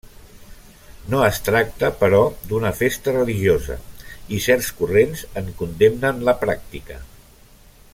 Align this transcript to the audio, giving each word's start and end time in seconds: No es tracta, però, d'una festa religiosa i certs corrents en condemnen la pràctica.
No 1.13 1.19
es 1.25 1.37
tracta, 1.49 1.91
però, 1.99 2.21
d'una 2.53 2.73
festa 2.79 3.15
religiosa 3.19 3.77
i 4.39 4.43
certs 4.49 4.73
corrents 4.81 5.25
en 5.43 5.55
condemnen 5.63 6.29
la 6.31 6.37
pràctica. 6.47 7.03